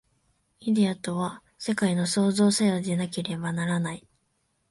[0.61, 4.07] イデヤとは世界の創造作用でなければならない。